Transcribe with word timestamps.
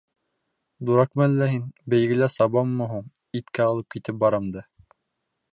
—Дуракмы 0.89 1.23
әллә 1.25 1.49
һин, 1.51 1.67
бәйгелә 1.95 2.31
сабаммы 2.37 2.89
һуң, 2.95 3.07
иткә 3.41 3.71
алып 3.75 3.93
китеп 3.97 4.21
барам 4.25 4.53
да. 4.57 4.69